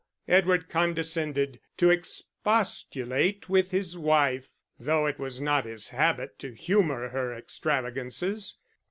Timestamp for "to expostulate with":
1.77-3.69